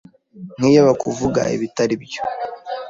Nk’iyo 0.57 0.81
bakuvuga 0.87 1.41
ibitari 1.55 1.95
byo 2.03 2.21